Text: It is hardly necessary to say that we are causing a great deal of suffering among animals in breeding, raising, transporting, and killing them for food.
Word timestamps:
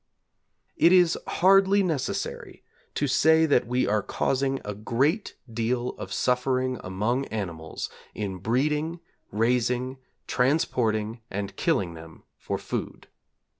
It 0.77 0.91
is 0.91 1.15
hardly 1.27 1.83
necessary 1.83 2.63
to 2.95 3.05
say 3.05 3.45
that 3.45 3.67
we 3.67 3.85
are 3.85 4.01
causing 4.01 4.59
a 4.65 4.73
great 4.73 5.35
deal 5.53 5.89
of 5.89 6.11
suffering 6.11 6.79
among 6.83 7.25
animals 7.27 7.87
in 8.15 8.37
breeding, 8.37 8.99
raising, 9.31 9.99
transporting, 10.25 11.21
and 11.29 11.55
killing 11.55 11.93
them 11.93 12.23
for 12.39 12.57
food. 12.57 13.09